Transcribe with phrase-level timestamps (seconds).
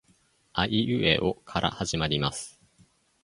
[0.53, 2.59] あいうえおから始まります